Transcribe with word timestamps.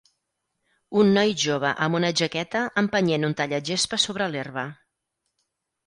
Un 1.01 1.11
noi 1.17 1.35
jove 1.43 1.75
amb 1.89 1.99
una 2.01 2.11
jaqueta 2.23 2.63
empenyent 2.85 3.31
un 3.31 3.39
tallagespa 3.43 4.05
sobre 4.09 4.33
l'herba. 4.35 4.69